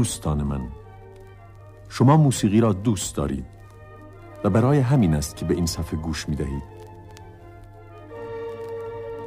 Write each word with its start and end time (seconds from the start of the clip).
دوستان 0.00 0.42
من. 0.42 0.60
شما 1.88 2.16
موسیقی 2.16 2.60
را 2.60 2.72
دوست 2.72 3.16
دارید 3.16 3.44
و 4.44 4.50
برای 4.50 4.78
همین 4.78 5.14
است 5.14 5.36
که 5.36 5.44
به 5.44 5.54
این 5.54 5.66
صفحه 5.66 5.98
گوش 5.98 6.28
می 6.28 6.36
دهید 6.36 6.62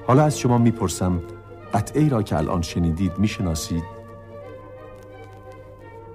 حالا 0.08 0.24
از 0.24 0.40
شما 0.40 0.58
می‌پرسم 0.58 1.22
قطعه 1.74 2.02
ای 2.02 2.10
را 2.10 2.24
که 2.24 2.38
الان 2.38 2.62
شنیدید 2.62 3.18
می‌شناسید؟ 3.18 3.84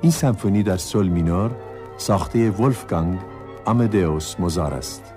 این 0.03 0.13
سمفونی 0.13 0.63
در 0.63 0.77
سول 0.77 1.09
مینور 1.09 1.51
ساخته 1.97 2.51
ولفگانگ 2.51 3.19
آمدئوس 3.65 4.41
موزار 4.41 4.75
است. 4.75 5.15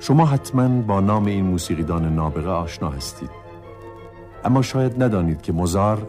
شما 0.00 0.26
حتما 0.26 0.68
با 0.82 1.00
نام 1.00 1.24
این 1.24 1.44
موسیقیدان 1.44 2.14
نابغه 2.14 2.50
آشنا 2.50 2.90
هستید. 2.90 3.30
اما 4.44 4.62
شاید 4.62 5.02
ندانید 5.02 5.42
که 5.42 5.52
موزار 5.52 6.06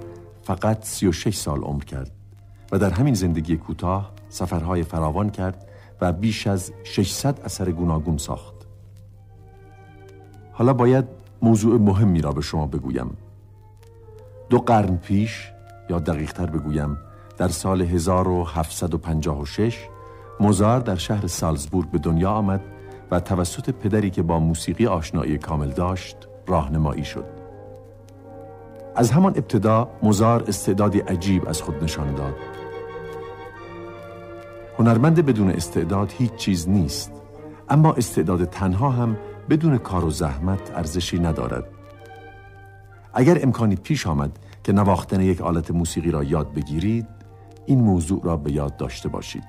فقط 0.48 0.84
36 0.84 1.36
سال 1.36 1.62
عمر 1.62 1.84
کرد 1.84 2.12
و 2.72 2.80
در 2.80 2.90
همین 2.90 3.14
زندگی 3.14 3.58
کوتاه 3.58 4.12
سفرهای 4.30 4.84
فراوان 4.84 5.30
کرد 5.30 5.68
و 6.02 6.14
بیش 6.14 6.48
از 6.48 6.72
600 6.84 7.40
اثر 7.40 7.72
گوناگون 7.72 8.18
ساخت. 8.18 8.56
حالا 10.52 10.74
باید 10.74 11.06
موضوع 11.42 11.80
مهمی 11.80 12.22
را 12.22 12.32
به 12.32 12.42
شما 12.42 12.68
بگویم. 12.68 13.18
دو 14.50 14.60
قرن 14.60 14.98
پیش 14.98 15.52
یا 15.90 16.00
دقیقتر 16.00 16.46
بگویم 16.46 16.98
در 17.38 17.48
سال 17.48 17.82
1756 17.82 19.88
موزار 20.40 20.80
در 20.80 20.96
شهر 20.96 21.28
سالزبورگ 21.28 21.92
به 21.92 21.98
دنیا 21.98 22.32
آمد 22.32 22.62
و 23.12 23.20
توسط 23.20 23.70
پدری 23.70 24.10
که 24.10 24.22
با 24.22 24.40
موسیقی 24.40 24.88
آشنایی 24.88 25.38
کامل 25.38 25.70
داشت 25.70 26.18
راهنمایی 26.48 27.04
شد. 27.04 27.37
از 28.98 29.12
همان 29.12 29.32
ابتدا 29.32 29.90
موزار 30.04 30.44
استعدادی 30.48 31.00
عجیب 31.00 31.50
از 31.50 31.62
خود 31.62 31.84
نشان 31.84 32.16
داد. 32.16 32.36
هنرمند 34.80 35.26
بدون 35.26 35.52
استعداد 35.52 36.14
هیچ 36.18 36.36
چیز 36.36 36.70
نیست 36.70 37.12
اما 37.70 37.94
استعداد 37.94 38.46
تنها 38.46 38.90
هم 38.90 39.18
بدون 39.50 39.78
کار 39.78 40.06
و 40.06 40.10
زحمت 40.10 40.72
ارزشی 40.76 41.20
ندارد. 41.20 41.64
اگر 43.14 43.40
امکانی 43.44 43.76
پیش 43.76 44.08
آمد 44.08 44.40
که 44.64 44.74
نواختن 44.74 45.22
یک 45.22 45.42
آلت 45.42 45.72
موسیقی 45.72 46.12
را 46.12 46.24
یاد 46.24 46.54
بگیرید 46.54 47.08
این 47.66 47.82
موضوع 47.82 48.22
را 48.24 48.38
به 48.38 48.52
یاد 48.52 48.78
داشته 48.78 49.10
باشید. 49.10 49.44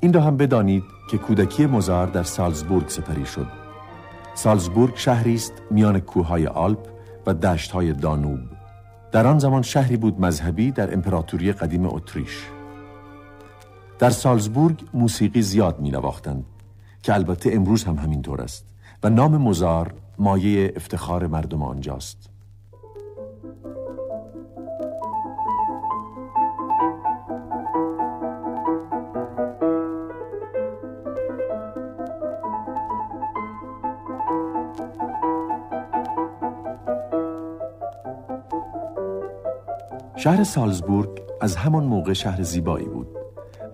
این 0.00 0.12
را 0.12 0.20
هم 0.20 0.36
بدانید 0.36 0.84
که 1.10 1.18
کودکی 1.18 1.66
مزار 1.66 2.06
در 2.06 2.22
سالزبورگ 2.22 2.88
سپری 2.88 3.26
شد. 3.26 3.46
سالزبورگ 4.34 4.96
شهری 4.96 5.34
است 5.34 5.52
میان 5.70 6.00
کوههای 6.00 6.46
آلپ 6.46 6.92
و 7.26 7.34
دشتهای 7.34 7.92
دانوب. 7.92 8.40
در 9.12 9.26
آن 9.26 9.38
زمان 9.38 9.62
شهری 9.62 9.96
بود 9.96 10.20
مذهبی 10.20 10.70
در 10.70 10.94
امپراتوری 10.94 11.52
قدیم 11.52 11.86
اتریش. 11.86 12.46
در 13.98 14.10
سالزبورگ 14.10 14.84
موسیقی 14.94 15.42
زیاد 15.42 15.80
می 15.80 15.90
نواختند 15.90 16.44
که 17.02 17.14
البته 17.14 17.50
امروز 17.52 17.84
هم 17.84 17.96
همینطور 17.96 18.40
است 18.40 18.66
و 19.02 19.10
نام 19.10 19.36
مزار 19.36 19.94
مایه 20.18 20.72
افتخار 20.76 21.26
مردم 21.26 21.62
آنجاست. 21.62 22.31
شهر 40.22 40.44
سالزبورگ 40.44 41.08
از 41.40 41.56
همان 41.56 41.84
موقع 41.84 42.12
شهر 42.12 42.42
زیبایی 42.42 42.86
بود. 42.86 43.06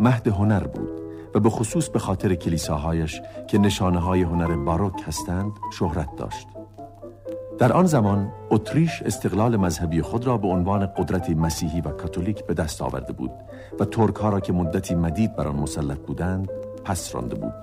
مهد 0.00 0.28
هنر 0.28 0.66
بود 0.66 0.88
و 1.34 1.40
به 1.40 1.50
خصوص 1.50 1.88
به 1.88 1.98
خاطر 1.98 2.34
کلیساهایش 2.34 3.20
که 3.48 3.58
نشانه 3.58 3.98
های 3.98 4.22
هنر 4.22 4.56
باروک 4.56 5.02
هستند 5.06 5.52
شهرت 5.78 6.16
داشت. 6.16 6.46
در 7.58 7.72
آن 7.72 7.86
زمان 7.86 8.32
اتریش 8.50 9.02
استقلال 9.02 9.56
مذهبی 9.56 10.02
خود 10.02 10.26
را 10.26 10.36
به 10.36 10.48
عنوان 10.48 10.86
قدرتی 10.86 11.34
مسیحی 11.34 11.80
و 11.80 11.88
کاتولیک 11.90 12.44
به 12.44 12.54
دست 12.54 12.82
آورده 12.82 13.12
بود 13.12 13.30
و 13.80 13.84
ترک 13.84 14.16
ها 14.16 14.28
را 14.28 14.40
که 14.40 14.52
مدتی 14.52 14.94
مدید 14.94 15.36
بر 15.36 15.48
آن 15.48 15.56
مسلط 15.56 15.98
بودند 15.98 16.48
پس 16.84 17.14
رانده 17.14 17.34
بود. 17.34 17.54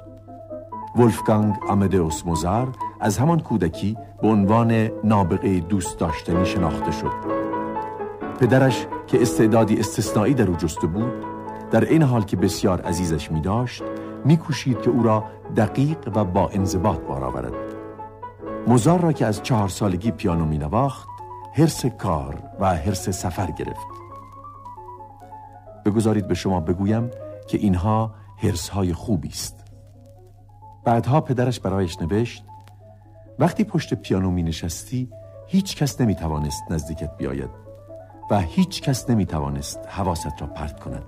ولفگانگ 0.96 1.56
آمدئوس 1.69 2.25
موزار 2.25 2.72
از 3.00 3.17
همان 3.17 3.40
کودکی 3.40 3.97
به 4.22 4.28
عنوان 4.28 4.72
نابغه 5.03 5.59
دوست 5.59 6.00
داشتنی 6.00 6.46
شناخته 6.46 6.91
شد. 6.91 7.34
پدرش 8.40 8.85
که 9.07 9.22
استعدادی 9.22 9.79
استثنایی 9.79 10.34
در 10.34 10.47
او 10.47 10.56
جسته 10.56 10.88
بود 10.88 11.13
در 11.72 11.85
این 11.85 12.01
حال 12.01 12.23
که 12.23 12.38
بسیار 12.38 12.81
عزیزش 12.81 13.31
می 13.31 13.41
داشت 13.41 13.84
می 14.25 14.38
کوشید 14.38 14.81
که 14.81 14.90
او 14.90 15.03
را 15.03 15.23
دقیق 15.57 15.97
و 16.16 16.25
با 16.25 16.50
انضباط 16.50 17.00
بار 17.00 17.23
آورد 17.23 17.53
موزار 18.68 19.01
را 19.01 19.12
که 19.12 19.25
از 19.25 19.44
چهار 19.44 19.69
سالگی 19.69 20.12
پیانو 20.12 20.46
می 20.46 20.57
نواخت 20.57 21.07
حرس 21.53 21.85
کار 21.85 22.44
و 22.59 22.75
حرس 22.75 23.09
سفر 23.09 23.51
گرفت. 23.51 23.88
بگذارید 25.85 26.28
به 26.28 26.34
شما 26.34 26.59
بگویم 26.59 27.09
که 27.47 27.57
اینها 27.57 28.16
حرس 28.38 28.69
های 28.69 28.94
خوبی 28.94 29.28
است. 29.28 29.63
بعدها 30.85 31.22
پدرش 31.22 31.59
برایش 31.59 32.02
نوشت 32.02 32.44
وقتی 33.40 33.63
پشت 33.63 33.94
پیانو 33.94 34.31
می 34.31 34.44
نشستی 34.44 35.09
هیچ 35.47 35.75
کس 35.75 36.02
نمی 36.02 36.16
توانست 36.16 36.63
نزدیکت 36.69 37.17
بیاید. 37.17 37.64
و 38.31 38.39
هیچ 38.39 38.81
کس 38.81 39.09
نمی 39.09 39.25
توانست 39.25 39.79
حواست 39.87 40.41
را 40.41 40.47
پرت 40.47 40.79
کند. 40.79 41.03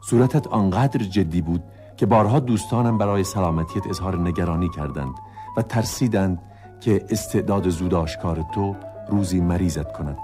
صورتت 0.00 0.46
آنقدر 0.46 1.04
جدی 1.04 1.40
بود 1.40 1.62
که 1.96 2.06
بارها 2.06 2.40
دوستانم 2.40 2.98
برای 2.98 3.24
سلامتیت 3.24 3.86
اظهار 3.86 4.18
نگرانی 4.18 4.68
کردند 4.68 5.14
و 5.56 5.62
ترسیدند 5.62 6.42
که 6.80 7.04
استعداد 7.10 7.68
زوداشکار 7.68 8.44
تو 8.54 8.76
روزی 9.08 9.40
مریضت 9.40 9.92
کند. 9.92 10.18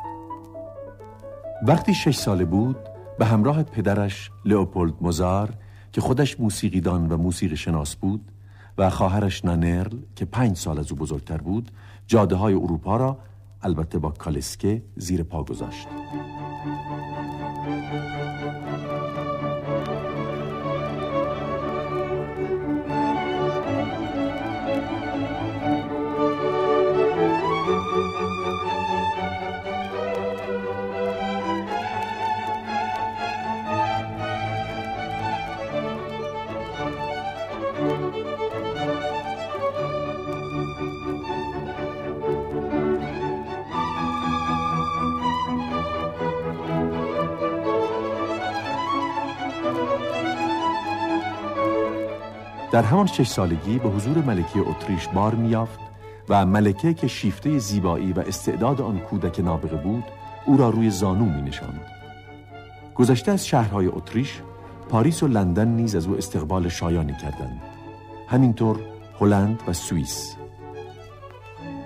وقتی 1.67 1.95
شش 1.95 2.17
ساله 2.17 2.45
بود 2.45 2.77
به 3.19 3.27
همراه 3.27 3.63
پدرش 3.63 4.31
لئوپولد 4.45 4.95
موزار 5.01 5.51
که 5.93 6.01
خودش 6.01 6.41
موسیقیدان 6.41 7.09
و 7.09 7.17
موسیقی 7.17 7.57
شناس 7.57 7.97
بود 7.97 8.31
و 8.79 8.91
خواهرش 8.91 9.45
نانرل 9.45 9.97
که 10.17 10.25
پنج 10.25 10.57
سال 10.57 10.79
از 10.79 10.93
او 10.93 10.99
بزرگتر 10.99 11.37
بود 11.37 11.71
جاده 12.07 12.37
های 12.37 12.55
اروپا 12.55 12.97
را 12.97 13.19
البته 13.65 13.99
با 13.99 14.11
کالسکه 14.11 14.83
زیر 14.97 15.23
پا 15.23 15.45
گذاشت. 15.45 15.89
در 52.75 52.83
همان 52.83 53.07
شش 53.07 53.29
سالگی 53.29 53.79
به 53.79 53.89
حضور 53.89 54.19
ملکه 54.19 54.61
اتریش 54.61 55.09
بار 55.09 55.35
میافت 55.35 55.79
و 56.29 56.47
ملکه 56.47 56.95
که 56.95 57.07
شیفته 57.07 57.59
زیبایی 57.59 58.13
و 58.13 58.21
استعداد 58.21 58.81
آن 58.81 58.99
کودک 58.99 59.41
نابغه 59.41 59.77
بود 59.77 60.05
او 60.47 60.57
را 60.57 60.71
روی 60.71 60.91
زانو 60.91 61.25
می 61.25 61.43
نشاند. 61.43 61.81
گذشته 62.95 63.33
از 63.33 63.47
شهرهای 63.47 63.87
اتریش 63.87 64.41
پاریس 64.89 65.23
و 65.23 65.29
لندن 65.29 65.69
نیز 65.69 65.97
از 65.97 66.07
او 66.07 66.17
استقبال 66.17 66.69
شایانی 66.69 67.13
کردند. 67.13 67.63
همینطور 68.29 68.81
هلند 69.21 69.63
و 69.69 69.73
سوئیس. 69.73 70.37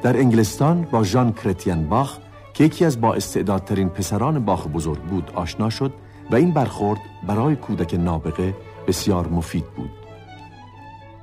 در 0.02 0.16
انگلستان 0.16 0.82
با 0.82 1.04
ژان 1.04 1.32
کرتین 1.32 1.88
باخ 1.88 2.18
که 2.54 2.64
یکی 2.64 2.84
از 2.84 3.00
با 3.00 3.14
استعدادترین 3.14 3.88
پسران 3.88 4.44
باخ 4.44 4.66
بزرگ 4.66 5.00
بود 5.00 5.30
آشنا 5.34 5.70
شد 5.70 5.92
و 6.30 6.36
این 6.36 6.52
برخورد 6.52 7.00
برای 7.26 7.56
کودک 7.56 7.94
نابغه 7.94 8.54
بسیار 8.86 9.28
مفید 9.28 9.64
بود. 9.76 10.07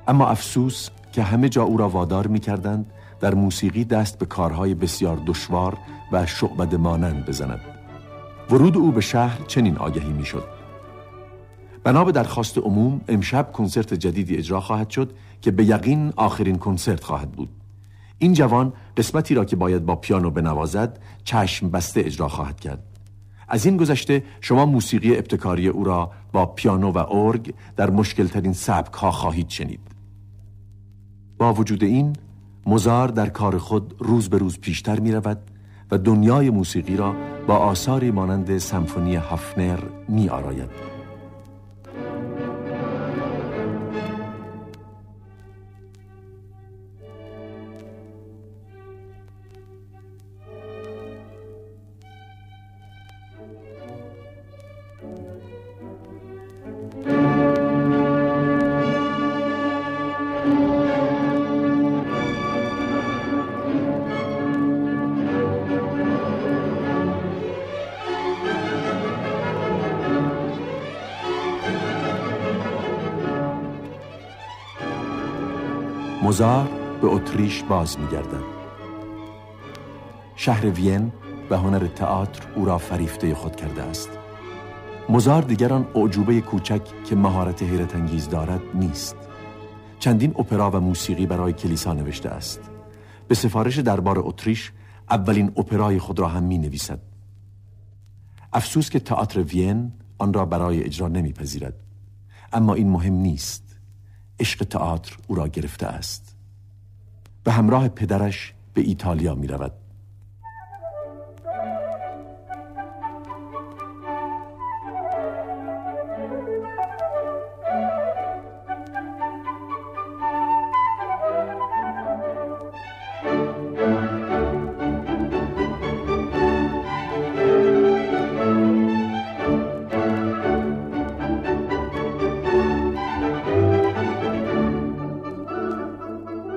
اما 0.08 0.26
افسوس 0.28 0.88
که 1.12 1.22
همه 1.22 1.48
جا 1.48 1.62
او 1.62 1.76
را 1.76 1.88
وادار 1.88 2.26
می 2.26 2.40
کردند 2.40 2.92
در 3.20 3.34
موسیقی 3.34 3.84
دست 3.84 4.18
به 4.18 4.26
کارهای 4.26 4.74
بسیار 4.74 5.22
دشوار 5.26 5.78
و 6.12 6.26
شعبد 6.26 6.74
مانند 6.74 7.26
بزند. 7.26 7.60
ورود 8.50 8.76
او 8.76 8.92
به 8.92 9.00
شهر 9.00 9.40
چنین 9.46 9.76
آگهی 9.76 10.12
می 10.12 10.24
شد 10.24 10.44
بنا 11.84 12.04
به 12.04 12.12
درخواست 12.12 12.58
عموم 12.58 13.00
امشب 13.08 13.52
کنسرت 13.52 13.94
جدیدی 13.94 14.36
اجرا 14.36 14.60
خواهد 14.60 14.90
شد 14.90 15.12
که 15.40 15.50
به 15.50 15.64
یقین 15.64 16.12
آخرین 16.16 16.58
کنسرت 16.58 17.04
خواهد 17.04 17.32
بود. 17.32 17.48
این 18.18 18.32
جوان 18.32 18.72
قسمتی 18.96 19.34
را 19.34 19.44
که 19.44 19.56
باید 19.56 19.86
با 19.86 19.96
پیانو 19.96 20.30
بنوازد 20.30 20.98
چشم 21.24 21.70
بسته 21.70 22.00
اجرا 22.00 22.28
خواهد 22.28 22.60
کرد. 22.60 22.82
از 23.48 23.66
این 23.66 23.76
گذشته 23.76 24.22
شما 24.40 24.66
موسیقی 24.66 25.16
ابتکاری 25.16 25.68
او 25.68 25.84
را 25.84 26.10
با 26.32 26.46
پیانو 26.46 26.92
و 26.92 26.98
ارگ 26.98 27.54
در 27.76 27.90
مشکل 27.90 28.26
ترین 28.26 28.52
سبک 28.52 28.94
ها 28.94 29.10
خواهید 29.10 29.48
شنید. 29.48 29.95
با 31.38 31.52
وجود 31.52 31.84
این 31.84 32.12
مزار 32.66 33.08
در 33.08 33.28
کار 33.28 33.58
خود 33.58 33.94
روز 33.98 34.28
به 34.28 34.38
روز 34.38 34.58
پیشتر 34.58 35.00
می 35.00 35.12
رود 35.12 35.38
و 35.90 35.98
دنیای 35.98 36.50
موسیقی 36.50 36.96
را 36.96 37.14
با 37.46 37.56
آثاری 37.56 38.10
مانند 38.10 38.58
سمفونی 38.58 39.16
هفنر 39.16 39.78
می 40.08 40.28
آراید. 40.28 40.95
موزار 76.26 76.68
به 77.02 77.08
اتریش 77.08 77.62
باز 77.62 77.98
میگردد. 77.98 78.42
شهر 80.36 80.66
وین 80.66 81.12
و 81.50 81.56
هنر 81.56 81.86
تئاتر 81.86 82.42
او 82.54 82.64
را 82.64 82.78
فریفته 82.78 83.34
خود 83.34 83.56
کرده 83.56 83.82
است. 83.82 84.10
موزار 85.08 85.42
دیگران 85.42 85.86
اعجوبه 85.94 86.40
کوچک 86.40 86.82
که 87.04 87.16
مهارت 87.16 87.62
حیرت 87.62 87.94
انگیز 87.94 88.28
دارد 88.28 88.60
نیست. 88.74 89.16
چندین 89.98 90.34
اپرا 90.38 90.70
و 90.70 90.80
موسیقی 90.80 91.26
برای 91.26 91.52
کلیسا 91.52 91.92
نوشته 91.92 92.28
است. 92.28 92.60
به 93.28 93.34
سفارش 93.34 93.78
دربار 93.78 94.18
اتریش 94.18 94.72
اولین 95.10 95.52
اپرای 95.56 95.98
خود 95.98 96.18
را 96.18 96.28
هم 96.28 96.42
می 96.42 96.58
نویسد 96.58 97.00
افسوس 98.52 98.90
که 98.90 99.00
تئاتر 99.00 99.42
وین 99.42 99.92
آن 100.18 100.32
را 100.32 100.44
برای 100.44 100.84
اجرا 100.84 101.08
نمیپذیرد. 101.08 101.74
اما 102.52 102.74
این 102.74 102.90
مهم 102.90 103.14
نیست. 103.14 103.65
عشق 104.40 104.64
تئاتر 104.64 105.16
او 105.26 105.34
را 105.34 105.48
گرفته 105.48 105.86
است. 105.86 106.36
به 107.44 107.52
همراه 107.52 107.88
پدرش 107.88 108.54
به 108.74 108.80
ایتالیا 108.80 109.34
می 109.34 109.46
رود 109.46 109.72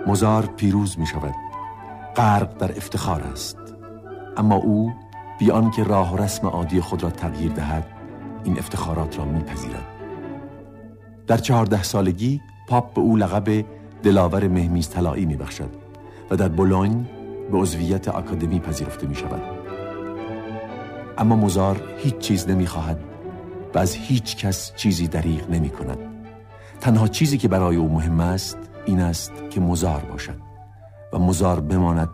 مزار 0.10 0.46
پیروز 0.46 1.00
می 1.00 1.06
شود. 1.06 1.36
غرق 2.16 2.58
در 2.58 2.72
افتخار 2.78 3.22
است. 3.22 3.58
اما 4.38 4.56
او 4.56 4.94
بیان 5.40 5.72
که 5.72 5.84
راه 5.84 6.14
و 6.14 6.18
رسم 6.18 6.48
عادی 6.48 6.82
خود 6.82 7.04
را 7.04 7.10
تغییر 7.10 7.52
دهد 7.52 7.86
این 8.44 8.60
افتخارات 8.60 9.18
را 9.18 9.26
میپذیرد 9.26 9.86
در 11.28 11.38
چهارده 11.38 11.84
سالگی 11.84 12.42
پاپ 12.68 12.94
به 12.94 13.02
او 13.02 13.18
لقب 13.18 13.66
دلاور 14.04 14.48
مهمیز 14.48 14.90
طلایی 14.90 15.26
می 15.26 15.36
بخشد 15.36 15.70
و 16.32 16.36
در 16.36 16.48
بولون 16.48 17.08
به 17.52 17.58
عضویت 17.58 18.08
آکادمی 18.08 18.60
پذیرفته 18.60 19.08
می 19.08 19.16
شود. 19.16 19.42
اما 21.18 21.36
مزار 21.36 21.82
هیچ 21.98 22.18
چیز 22.18 22.50
نمی 22.50 22.68
خواهد 22.68 23.00
و 23.74 23.80
از 23.80 23.96
هیچ 23.96 24.38
کس 24.38 24.76
چیزی 24.76 25.08
دریغ 25.08 25.50
نمی 25.50 25.70
کند. 25.70 25.98
تنها 26.82 27.08
چیزی 27.08 27.38
که 27.38 27.48
برای 27.48 27.76
او 27.76 27.90
مهم 27.90 28.20
است 28.20 28.69
این 28.90 29.00
است 29.00 29.32
که 29.50 29.60
مزار 29.62 30.00
باشد 30.12 30.40
و 31.14 31.20
مزار 31.20 31.60
بماند 31.60 32.10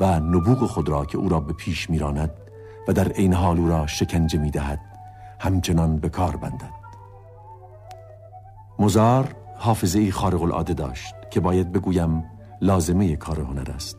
و 0.00 0.20
نبوغ 0.20 0.66
خود 0.66 0.88
را 0.88 1.04
که 1.04 1.18
او 1.18 1.28
را 1.28 1.40
به 1.40 1.52
پیش 1.52 1.90
میراند 1.90 2.30
و 2.88 2.92
در 2.92 3.08
عین 3.08 3.34
حال 3.34 3.58
او 3.58 3.68
را 3.68 3.86
شکنجه 3.86 4.38
می‌دهد 4.38 4.80
همچنان 5.40 5.96
به 5.96 6.08
کار 6.08 6.36
بندد. 6.36 6.72
مزار 8.78 9.34
حافظه 9.58 9.98
ای 9.98 10.10
خارق 10.10 10.42
العاده 10.42 10.74
داشت 10.74 11.14
که 11.30 11.40
باید 11.40 11.72
بگویم 11.72 12.24
لازمه 12.60 13.16
کار 13.16 13.40
هنر 13.40 13.70
است. 13.70 13.96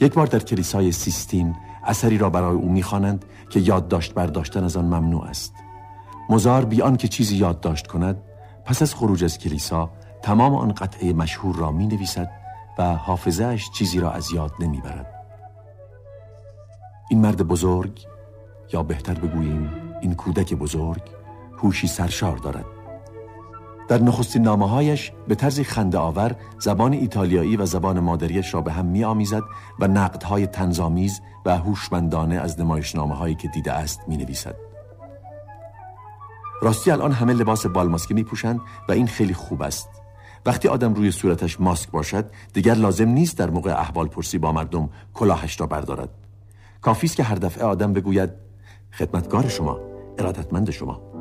یک 0.00 0.14
بار 0.14 0.26
در 0.26 0.38
کلیسای 0.38 0.92
سیستین 0.92 1.56
اثری 1.84 2.18
را 2.18 2.30
برای 2.30 2.56
او 2.56 2.72
می‌خوانند 2.72 3.24
که 3.50 3.60
یادداشت 3.60 4.14
برداشتن 4.14 4.64
از 4.64 4.76
آن 4.76 4.84
ممنوع 4.84 5.24
است. 5.24 5.54
مزار 6.28 6.64
بیان 6.64 6.96
که 6.96 7.08
چیزی 7.08 7.36
یادداشت 7.36 7.86
کند 7.86 8.16
پس 8.64 8.82
از 8.82 8.94
خروج 8.94 9.24
از 9.24 9.38
کلیسا 9.38 9.90
تمام 10.22 10.54
آن 10.54 10.72
قطعه 10.72 11.12
مشهور 11.12 11.56
را 11.56 11.70
می 11.70 11.86
نویسد 11.86 12.30
و 12.78 12.94
حافظهش 12.94 13.70
چیزی 13.70 14.00
را 14.00 14.10
از 14.10 14.32
یاد 14.32 14.52
نمی 14.60 14.80
برد. 14.80 15.06
این 17.10 17.20
مرد 17.20 17.42
بزرگ 17.42 18.06
یا 18.72 18.82
بهتر 18.82 19.14
بگوییم 19.14 19.70
این 20.00 20.14
کودک 20.14 20.54
بزرگ 20.54 21.02
هوشی 21.58 21.86
سرشار 21.86 22.36
دارد 22.36 22.64
در 23.88 24.02
نخستین 24.02 24.42
نامه 24.42 24.68
هایش 24.68 25.12
به 25.28 25.34
طرز 25.34 25.60
خنده 25.60 25.98
آور 25.98 26.36
زبان 26.58 26.92
ایتالیایی 26.92 27.56
و 27.56 27.66
زبان 27.66 28.00
مادریش 28.00 28.54
را 28.54 28.60
به 28.60 28.72
هم 28.72 28.86
می 28.86 29.04
آمیزد 29.04 29.42
و 29.80 29.88
نقدهای 29.88 30.46
تنظامیز 30.46 31.20
و 31.46 31.58
هوشمندانه 31.58 32.34
از 32.34 32.60
نمایشنامه 32.60 33.14
هایی 33.14 33.34
که 33.34 33.48
دیده 33.48 33.72
است 33.72 34.00
می 34.08 34.16
نویسد. 34.16 34.56
راستی 36.62 36.90
الان 36.90 37.12
همه 37.12 37.32
لباس 37.32 37.66
بالماسکه 37.66 38.14
می 38.14 38.24
پوشند 38.24 38.60
و 38.88 38.92
این 38.92 39.06
خیلی 39.06 39.34
خوب 39.34 39.62
است 39.62 40.01
وقتی 40.46 40.68
آدم 40.68 40.94
روی 40.94 41.10
صورتش 41.10 41.60
ماسک 41.60 41.90
باشد 41.90 42.24
دیگر 42.52 42.74
لازم 42.74 43.08
نیست 43.08 43.38
در 43.38 43.50
موقع 43.50 43.80
احوال 43.80 44.06
پرسی 44.06 44.38
با 44.38 44.52
مردم 44.52 44.90
کلاهش 45.14 45.60
را 45.60 45.66
بردارد. 45.66 46.08
کافی 46.80 47.06
است 47.06 47.16
که 47.16 47.22
هر 47.22 47.34
دفعه 47.34 47.64
آدم 47.64 47.92
بگوید 47.92 48.30
خدمتگار 48.92 49.48
شما 49.48 49.80
ارادتمند 50.18 50.70
شما. 50.70 51.11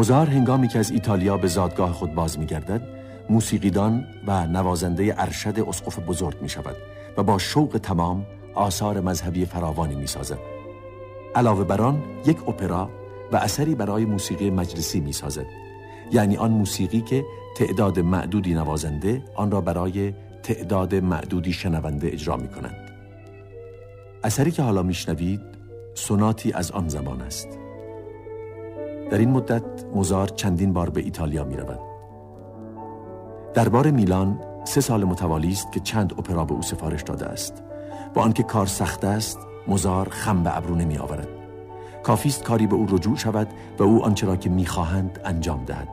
مزار 0.00 0.26
هنگامی 0.26 0.68
که 0.68 0.78
از 0.78 0.90
ایتالیا 0.90 1.36
به 1.36 1.48
زادگاه 1.48 1.92
خود 1.92 2.14
باز 2.14 2.38
می 2.38 2.46
گردد 2.46 2.82
موسیقیدان 3.30 4.06
و 4.26 4.46
نوازنده 4.46 5.14
ارشد 5.18 5.60
اسقف 5.68 5.98
بزرگ 5.98 6.42
می 6.42 6.48
شود 6.48 6.76
و 7.16 7.22
با 7.22 7.38
شوق 7.38 7.80
تمام 7.82 8.26
آثار 8.54 9.00
مذهبی 9.00 9.44
فراوانی 9.44 9.94
می 9.94 10.06
سازد 10.06 10.38
علاوه 11.34 11.64
بر 11.64 11.80
آن 11.80 12.02
یک 12.26 12.48
اپرا 12.48 12.90
و 13.32 13.36
اثری 13.36 13.74
برای 13.74 14.04
موسیقی 14.04 14.50
مجلسی 14.50 15.00
می 15.00 15.12
سازد 15.12 15.46
یعنی 16.12 16.36
آن 16.36 16.50
موسیقی 16.50 17.00
که 17.00 17.24
تعداد 17.56 17.98
معدودی 17.98 18.54
نوازنده 18.54 19.22
آن 19.34 19.50
را 19.50 19.60
برای 19.60 20.14
تعداد 20.42 20.94
معدودی 20.94 21.52
شنونده 21.52 22.08
اجرا 22.12 22.36
می 22.36 22.48
کنند 22.48 22.90
اثری 24.24 24.50
که 24.50 24.62
حالا 24.62 24.82
میشنوید 24.82 25.40
سوناتی 25.94 26.52
از 26.52 26.70
آن 26.70 26.88
زمان 26.88 27.22
است. 27.22 27.59
در 29.10 29.18
این 29.18 29.30
مدت 29.30 29.62
موزار 29.94 30.28
چندین 30.28 30.72
بار 30.72 30.90
به 30.90 31.00
ایتالیا 31.00 31.44
می 31.44 31.56
رود. 31.56 31.80
دربار 33.54 33.90
میلان 33.90 34.40
سه 34.64 34.80
سال 34.80 35.04
متوالی 35.04 35.52
است 35.52 35.72
که 35.72 35.80
چند 35.80 36.12
اپرا 36.18 36.44
به 36.44 36.54
او 36.54 36.62
سفارش 36.62 37.02
داده 37.02 37.26
است. 37.26 37.62
با 38.14 38.22
آنکه 38.22 38.42
کار 38.42 38.66
سخت 38.66 39.04
است 39.04 39.38
مزار 39.68 40.08
خم 40.08 40.42
به 40.42 40.56
ابرو 40.56 40.74
نمی 40.74 40.98
آورد 40.98 41.28
کافیست 42.02 42.44
کاری 42.44 42.66
به 42.66 42.74
او 42.74 42.86
رجوع 42.90 43.16
شود 43.16 43.48
و 43.78 43.82
او 43.82 44.04
آنچه 44.04 44.26
را 44.26 44.36
که 44.36 44.50
می‌خواهند 44.50 45.20
انجام 45.24 45.64
دهد. 45.64 45.88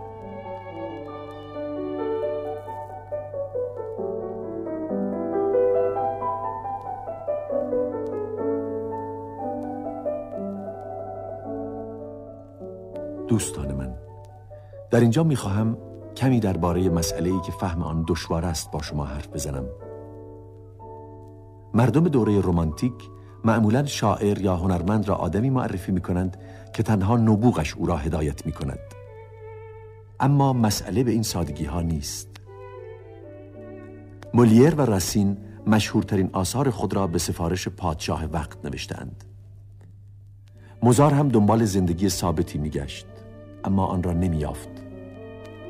دوستان 13.38 13.74
من. 13.74 13.94
در 14.92 15.00
اینجا 15.00 15.24
می‌خواهم 15.24 15.78
کمی 16.16 16.40
درباره 16.40 16.90
مسئله 16.90 17.30
ای 17.30 17.42
که 17.42 17.52
فهم 17.52 17.84
آن 17.84 18.06
دشوار 18.08 18.46
است 18.46 18.72
با 18.72 18.82
شما 18.82 19.06
حرف 19.06 19.28
بزنم. 19.28 19.66
مردم 21.74 22.08
دوره 22.08 22.42
رومانتیک 22.42 22.94
معمولا 23.44 23.86
شاعر 23.86 24.42
یا 24.42 24.56
هنرمند 24.56 25.08
را 25.08 25.16
آدمی 25.16 25.50
معرفی 25.50 25.92
می 25.92 26.02
کنند 26.02 26.38
که 26.74 26.84
تنها 26.84 27.18
نبوغش 27.18 27.74
او 27.74 27.86
را 27.86 27.98
هدایت 27.98 28.46
می 28.46 28.52
کند 28.52 28.80
اما 30.20 30.54
مسئله 30.54 31.04
به 31.04 31.12
این 31.12 31.24
سادگی 31.24 31.66
ها 31.66 31.82
نیست. 31.82 32.30
مولیر 34.34 34.76
و 34.76 34.82
راسین 34.82 35.38
مشهورترین 35.68 36.30
آثار 36.34 36.70
خود 36.70 36.94
را 36.94 37.08
به 37.08 37.20
سفارش 37.20 37.68
پادشاه 37.68 38.26
وقت 38.26 38.66
نوشتند 38.66 39.24
مزار 40.84 41.14
هم 41.14 41.30
دنبال 41.30 41.66
زندگی 41.66 42.10
ثابتی 42.10 42.58
میگشت. 42.58 43.06
اما 43.64 43.86
آن 43.86 44.04
را 44.04 44.14
نمیافت 44.14 44.70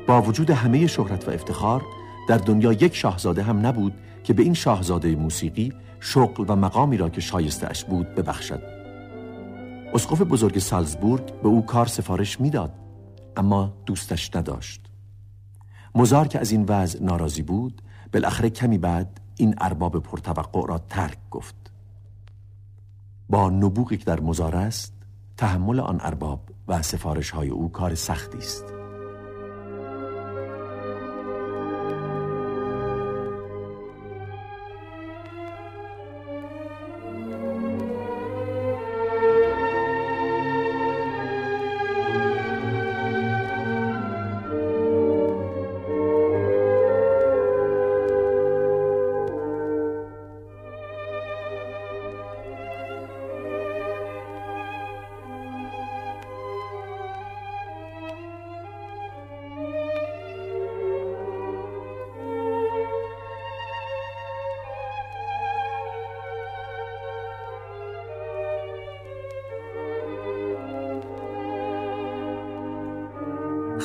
با 0.06 0.22
وجود 0.22 0.50
همه 0.50 0.86
شهرت 0.86 1.28
و 1.28 1.30
افتخار 1.30 1.82
در 2.28 2.38
دنیا 2.38 2.72
یک 2.72 2.94
شاهزاده 2.94 3.42
هم 3.42 3.66
نبود 3.66 3.94
که 4.24 4.32
به 4.32 4.42
این 4.42 4.54
شاهزاده 4.54 5.16
موسیقی 5.16 5.72
شغل 6.00 6.44
و 6.48 6.56
مقامی 6.56 6.96
را 6.96 7.08
که 7.08 7.20
شایسته 7.20 7.70
اش 7.70 7.84
بود 7.84 8.14
ببخشد. 8.14 8.62
اسقف 9.94 10.22
بزرگ 10.22 10.58
سالزبورگ 10.58 11.40
به 11.42 11.48
او 11.48 11.66
کار 11.66 11.86
سفارش 11.86 12.40
می‌داد 12.40 12.72
اما 13.36 13.72
دوستش 13.86 14.36
نداشت. 14.36 14.80
مزار 15.94 16.28
که 16.28 16.38
از 16.38 16.50
این 16.50 16.64
وضع 16.68 17.02
ناراضی 17.02 17.42
بود 17.42 17.82
بالاخره 18.12 18.50
کمی 18.50 18.78
بعد 18.78 19.20
این 19.36 19.54
ارباب 19.58 20.02
پرتوقع 20.02 20.66
را 20.66 20.78
ترک 20.78 21.18
گفت. 21.30 21.54
با 23.28 23.50
نبوغی 23.50 23.96
که 23.96 24.04
در 24.04 24.20
مزار 24.20 24.56
است 24.56 24.92
تحمل 25.36 25.80
آن 25.80 26.00
ارباب 26.00 26.40
و 26.68 26.82
سفارش 26.82 27.30
های 27.30 27.48
او 27.48 27.72
کار 27.72 27.94
سختی 27.94 28.38
است. 28.38 28.77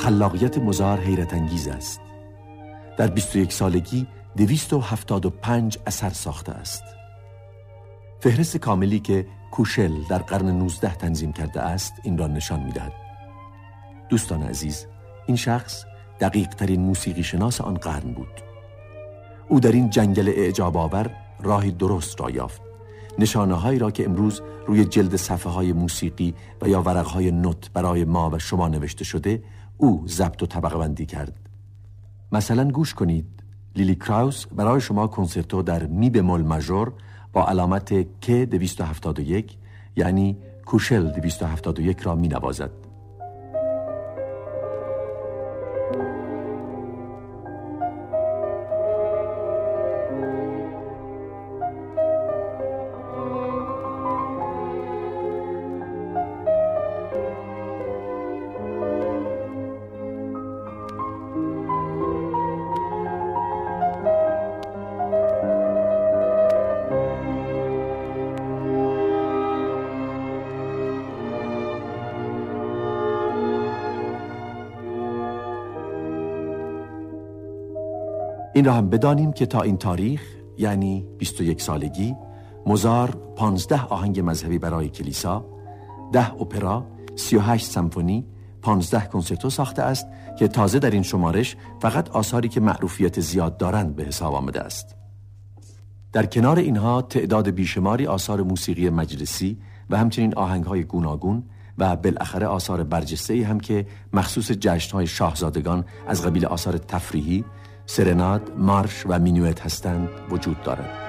خلاقیت 0.03 0.57
مزار 0.57 0.99
حیرت 0.99 1.33
انگیز 1.33 1.67
است. 1.67 2.01
در 2.97 3.07
21 3.07 3.53
سالگی 3.53 4.07
275 4.37 5.77
اثر 5.87 6.09
ساخته 6.09 6.51
است. 6.51 6.83
فهرست 8.19 8.57
کاملی 8.57 8.99
که 8.99 9.25
کوشل 9.51 9.91
در 10.09 10.17
قرن 10.17 10.49
19 10.49 10.95
تنظیم 10.95 11.33
کرده 11.33 11.61
است 11.61 11.93
این 12.03 12.17
را 12.17 12.27
نشان 12.27 12.63
می‌دهد. 12.63 12.93
دوستان 14.09 14.43
عزیز 14.43 14.85
این 15.27 15.37
شخص 15.37 15.85
دقیق 16.19 16.47
ترین 16.47 16.81
موسیقی 16.81 17.23
شناس 17.23 17.61
آن 17.61 17.73
قرن 17.73 18.13
بود. 18.13 18.41
او 19.49 19.59
در 19.59 19.71
این 19.71 19.89
جنگل 19.89 20.29
اعجاب 20.29 20.77
آور 20.77 21.11
راهی 21.43 21.71
درست 21.71 22.21
را 22.21 22.29
یافت. 22.29 22.61
نشانه 23.19 23.53
هایی 23.53 23.79
را 23.79 23.91
که 23.91 24.05
امروز 24.05 24.41
روی 24.67 24.85
جلد 24.85 25.15
صفحه 25.15 25.51
های 25.51 25.73
موسیقی 25.73 26.33
و 26.61 26.67
یا 26.67 26.81
ورق 26.81 27.05
های 27.05 27.31
نوت 27.31 27.71
برای 27.73 28.05
ما 28.05 28.29
و 28.29 28.39
شما 28.39 28.67
نوشته 28.67 29.03
شده 29.03 29.43
او 29.77 30.07
ضبط 30.07 30.43
و 30.43 30.45
طبقه 30.45 30.77
بندی 30.77 31.05
کرد. 31.05 31.39
مثلا 32.31 32.71
گوش 32.71 32.93
کنید. 32.93 33.25
لیلی 33.75 33.95
کراوس 33.95 34.45
برای 34.45 34.81
شما 34.81 35.07
کنسرتو 35.07 35.61
در 35.61 35.85
می 35.85 36.09
بمول 36.09 36.41
ماژور 36.41 36.93
با 37.33 37.47
علامت 37.47 38.03
K 38.03 38.29
271 38.29 39.57
یعنی 39.95 40.37
کوشل 40.65 41.11
271 41.11 42.01
را 42.01 42.15
می 42.15 42.27
نوازد. 42.27 42.82
این 78.53 78.65
را 78.65 78.73
هم 78.73 78.89
بدانیم 78.89 79.31
که 79.31 79.45
تا 79.45 79.61
این 79.61 79.77
تاریخ 79.77 80.21
یعنی 80.57 81.05
21 81.17 81.61
سالگی 81.61 82.15
مزار 82.65 83.09
15 83.35 83.81
آهنگ 83.81 84.19
مذهبی 84.19 84.57
برای 84.57 84.89
کلیسا 84.89 85.45
10 86.11 86.33
اپرا 86.33 86.85
38 87.15 87.65
سمفونی 87.65 88.25
15 88.61 89.07
کنسرتو 89.07 89.49
ساخته 89.49 89.81
است 89.81 90.07
که 90.39 90.47
تازه 90.47 90.79
در 90.79 90.91
این 90.91 91.03
شمارش 91.03 91.55
فقط 91.79 92.09
آثاری 92.09 92.49
که 92.49 92.59
معروفیت 92.59 93.19
زیاد 93.19 93.57
دارند 93.57 93.95
به 93.95 94.03
حساب 94.03 94.33
آمده 94.33 94.61
است. 94.61 94.95
در 96.11 96.25
کنار 96.25 96.59
اینها 96.59 97.01
تعداد 97.01 97.49
بیشماری 97.49 98.07
آثار 98.07 98.43
موسیقی 98.43 98.89
مجلسی 98.89 99.57
و 99.89 99.97
همچنین 99.97 100.35
آهنگ 100.35 100.63
های 100.63 100.83
گوناگون 100.83 101.43
و 101.77 101.95
بالاخره 101.95 102.47
آثار 102.47 102.83
برجسته 102.83 103.45
هم 103.45 103.59
که 103.59 103.85
مخصوص 104.13 104.51
جشن 104.51 104.91
های 104.93 105.07
شاهزادگان 105.07 105.85
از 106.07 106.25
قبیل 106.25 106.45
آثار 106.45 106.77
تفریحی 106.77 107.45
سرناد، 107.85 108.51
مارش 108.57 109.03
و 109.05 109.19
مینویت 109.19 109.61
هستند 109.61 110.09
وجود 110.29 110.63
دارد. 110.63 111.02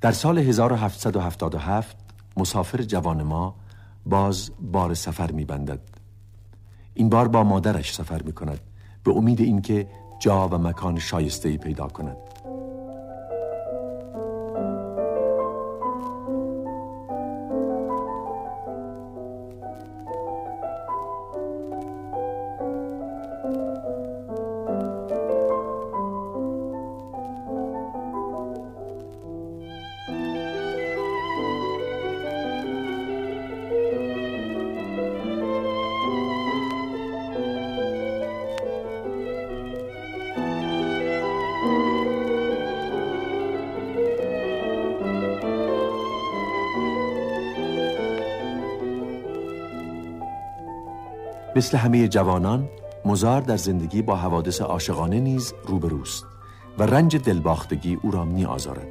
در 0.00 0.12
سال 0.12 0.38
1777 0.38 1.96
مسافر 2.36 2.82
جوان 2.82 3.22
ما 3.22 3.54
باز 4.06 4.50
بار 4.60 4.94
سفر 4.94 5.30
می 5.30 5.44
بندد. 5.44 5.80
این 6.94 7.08
بار 7.08 7.28
با 7.28 7.44
مادرش 7.44 7.94
سفر 7.94 8.22
می 8.22 8.32
کند 8.32 8.60
به 9.04 9.10
امید 9.10 9.40
اینکه 9.40 9.86
جا 10.18 10.48
و 10.48 10.58
مکان 10.58 10.98
شایسته 10.98 11.56
پیدا 11.56 11.86
کند 11.86 12.16
مثل 51.56 51.76
همه 51.76 52.08
جوانان 52.08 52.68
مزار 53.04 53.40
در 53.40 53.56
زندگی 53.56 54.02
با 54.02 54.16
حوادث 54.16 54.60
عاشقانه 54.60 55.20
نیز 55.20 55.54
روبروست 55.66 56.24
و 56.78 56.82
رنج 56.82 57.16
دلباختگی 57.16 57.98
او 58.02 58.10
را 58.10 58.24
می 58.24 58.44
آزارد. 58.44 58.86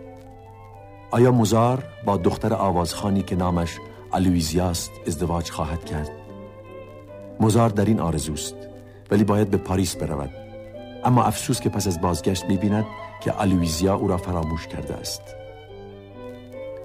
آیا 1.12 1.32
مزار 1.32 1.84
با 2.06 2.18
دختر 2.18 2.54
آوازخانی 2.54 3.22
که 3.22 3.36
نامش 3.36 3.78
الویزیاست 4.14 4.92
ازدواج 5.08 5.52
خواهد 5.52 5.86
کرد؟ 5.86 6.12
مزار 7.40 7.70
در 7.70 7.86
این 7.86 8.00
آرزوست 8.00 8.56
ولی 9.12 9.24
باید 9.24 9.50
به 9.50 9.58
پاریس 9.58 9.96
برود 9.96 10.32
اما 11.04 11.24
افسوس 11.24 11.60
که 11.60 11.70
پس 11.70 11.88
از 11.88 12.02
بازگشت 12.02 12.46
می 12.46 12.58
بیند 12.58 12.86
که 13.22 13.42
الویزیا 13.42 13.96
او 13.96 14.08
را 14.08 14.18
فراموش 14.18 14.68
کرده 14.68 14.94
است 14.94 15.22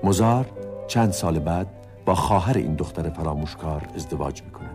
مزار 0.04 0.46
چند 0.88 1.12
سال 1.12 1.38
بعد 1.38 1.66
با 2.04 2.14
خواهر 2.14 2.58
این 2.58 2.74
دختر 2.74 3.10
فراموشکار 3.10 3.88
ازدواج 3.94 4.42
می 4.42 4.50
کند 4.50 4.69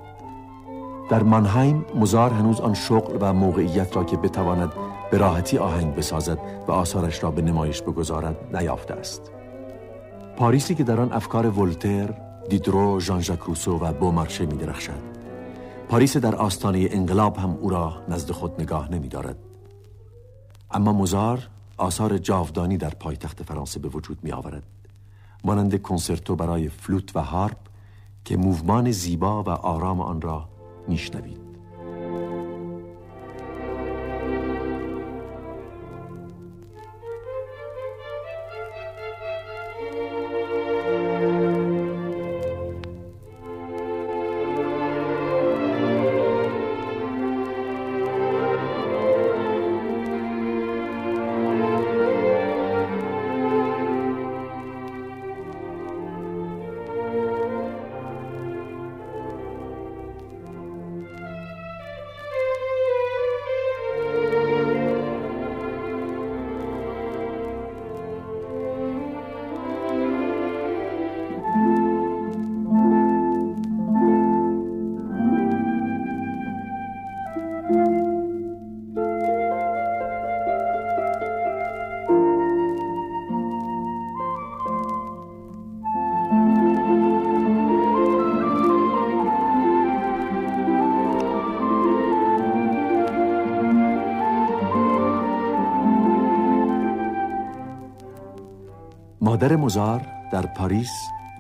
در 1.09 1.23
مانهایم 1.23 1.85
مزار 1.95 2.31
هنوز 2.31 2.61
آن 2.61 2.73
شغل 2.73 3.17
و 3.21 3.33
موقعیت 3.33 3.95
را 3.95 4.03
که 4.03 4.17
بتواند 4.17 4.73
به 5.11 5.17
راحتی 5.17 5.57
آهنگ 5.57 5.95
بسازد 5.95 6.37
و 6.67 6.71
آثارش 6.71 7.23
را 7.23 7.31
به 7.31 7.41
نمایش 7.41 7.81
بگذارد 7.81 8.55
نیافته 8.55 8.93
است 8.93 9.31
پاریسی 10.37 10.75
که 10.75 10.83
در 10.83 11.01
آن 11.01 11.13
افکار 11.13 11.59
ولتر، 11.59 12.13
دیدرو، 12.49 12.99
ژان 12.99 13.21
ژاک 13.21 13.39
روسو 13.39 13.77
و 13.77 13.93
بومارشه 13.93 14.45
می 14.45 14.57
درخشد. 14.57 15.15
پاریس 15.89 16.17
در 16.17 16.35
آستانه 16.35 16.87
انقلاب 16.91 17.37
هم 17.37 17.57
او 17.61 17.69
را 17.69 17.93
نزد 18.09 18.31
خود 18.31 18.61
نگاه 18.61 18.91
نمی 18.91 19.07
دارد. 19.07 19.35
اما 20.71 20.93
مزار 20.93 21.47
آثار 21.77 22.17
جاودانی 22.17 22.77
در 22.77 22.89
پایتخت 22.89 23.43
فرانسه 23.43 23.79
به 23.79 23.87
وجود 23.87 24.17
می 24.23 24.31
آورد. 24.31 24.63
مانند 25.43 25.81
کنسرتو 25.81 26.35
برای 26.35 26.69
فلوت 26.69 27.15
و 27.15 27.19
هارپ 27.19 27.57
که 28.25 28.37
موومان 28.37 28.91
زیبا 28.91 29.43
و 29.43 29.49
آرام 29.49 30.01
آن 30.01 30.21
را 30.21 30.45
میشنوید 30.88 31.44
مادر 99.36 99.56
مزار 99.56 100.08
در 100.32 100.45
پاریس 100.45 100.91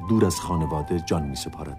دور 0.09 0.25
از 0.25 0.39
خانواده 0.39 0.99
جان 0.99 1.23
می 1.23 1.35
سپارد. 1.35 1.77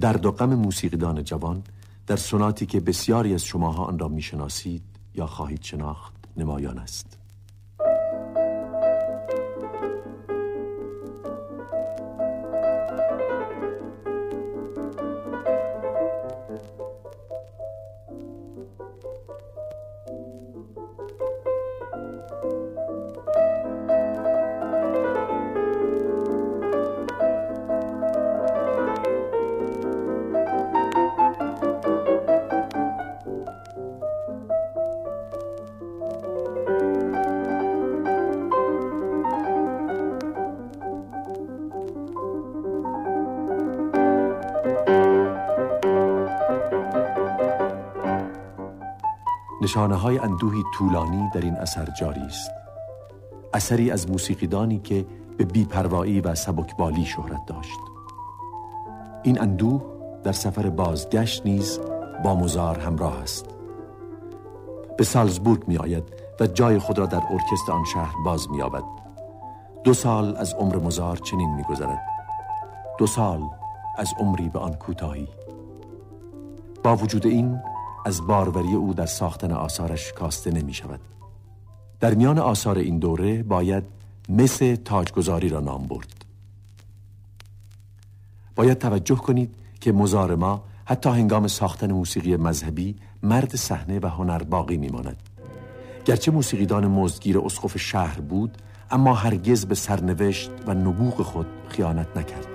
در 0.00 0.12
دو 0.12 0.30
غم 0.30 0.54
موسیقیدان 0.54 1.24
جوان 1.24 1.62
در 2.06 2.16
سناتی 2.16 2.66
که 2.66 2.80
بسیاری 2.80 3.34
از 3.34 3.44
شماها 3.44 3.84
آن 3.84 3.98
را 3.98 4.08
می‌شناسید 4.08 4.82
یا 5.14 5.26
خواهید 5.26 5.62
شناخت 5.62 6.14
نمایان 6.36 6.78
است. 6.78 7.18
نشانه 49.72 49.94
های 49.94 50.18
اندوهی 50.18 50.62
طولانی 50.74 51.30
در 51.34 51.40
این 51.40 51.56
اثر 51.56 51.88
جاری 52.00 52.20
است 52.20 52.50
اثری 53.54 53.90
از 53.90 54.10
موسیقیدانی 54.10 54.78
که 54.78 55.06
به 55.38 55.44
بیپروایی 55.44 56.20
و 56.20 56.34
سبکبالی 56.34 57.04
شهرت 57.04 57.46
داشت 57.46 57.78
این 59.22 59.40
اندوه 59.40 59.82
در 60.24 60.32
سفر 60.32 60.70
بازگشت 60.70 61.46
نیز 61.46 61.80
با 62.24 62.34
مزار 62.34 62.78
همراه 62.78 63.22
است 63.22 63.46
به 64.98 65.04
سالزبورگ 65.04 65.68
می 65.68 65.76
آید 65.76 66.04
و 66.40 66.46
جای 66.46 66.78
خود 66.78 66.98
را 66.98 67.06
در 67.06 67.22
ارکستر 67.30 67.72
آن 67.72 67.84
شهر 67.84 68.14
باز 68.24 68.50
می 68.50 68.62
آود. 68.62 68.84
دو 69.84 69.94
سال 69.94 70.36
از 70.36 70.54
عمر 70.54 70.76
مزار 70.76 71.16
چنین 71.16 71.54
می 71.54 71.62
گذرد. 71.62 72.02
دو 72.98 73.06
سال 73.06 73.42
از 73.98 74.08
عمری 74.18 74.48
به 74.48 74.58
آن 74.58 74.74
کوتاهی 74.74 75.28
با 76.84 76.96
وجود 76.96 77.26
این 77.26 77.60
از 78.04 78.26
باروری 78.26 78.74
او 78.74 78.94
در 78.94 79.06
ساختن 79.06 79.52
آثارش 79.52 80.12
کاسته 80.12 80.50
نمی 80.50 80.74
شود. 80.74 81.00
در 82.00 82.14
میان 82.14 82.38
آثار 82.38 82.78
این 82.78 82.98
دوره 82.98 83.42
باید 83.42 83.84
مثل 84.28 84.76
تاجگذاری 84.76 85.48
را 85.48 85.60
نام 85.60 85.86
برد. 85.86 86.24
باید 88.56 88.78
توجه 88.78 89.16
کنید 89.16 89.54
که 89.80 89.92
مزار 89.92 90.34
ما 90.34 90.64
حتی 90.84 91.10
هنگام 91.10 91.46
ساختن 91.46 91.92
موسیقی 91.92 92.36
مذهبی 92.36 92.96
مرد 93.22 93.56
صحنه 93.56 93.98
و 94.02 94.06
هنر 94.06 94.42
باقی 94.42 94.76
میماند 94.76 95.16
گرچه 96.04 96.30
موسیقیدان 96.30 96.86
مزدگیر 96.86 97.38
اسقف 97.38 97.78
شهر 97.78 98.20
بود 98.20 98.58
اما 98.90 99.14
هرگز 99.14 99.66
به 99.66 99.74
سرنوشت 99.74 100.50
و 100.66 100.74
نبوغ 100.74 101.22
خود 101.22 101.46
خیانت 101.68 102.16
نکرد. 102.16 102.46